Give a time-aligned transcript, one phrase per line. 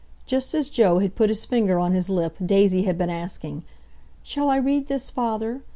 [0.25, 3.61] Just as Joe had put his finger on his lip Daisy had been asking,
[4.23, 5.61] "Shall I read this, father?"